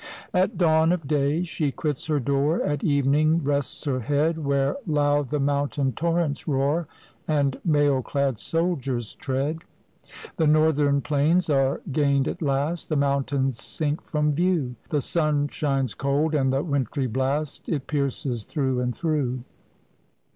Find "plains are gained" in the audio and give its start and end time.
11.01-12.27